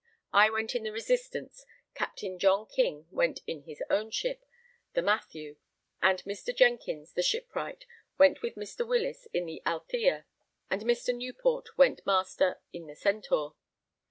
[0.33, 1.63] I went in the Resistance,
[1.93, 4.43] Captain John King went in his own ship,
[4.93, 5.57] the Mathew,
[6.01, 6.55] and Mr.
[6.57, 7.85] Jenkins the shipwright
[8.17, 8.83] went with Mr.
[8.83, 10.25] Wills in the Althea,
[10.71, 11.13] and Mr.
[11.15, 13.53] Newport went master in the Centaur.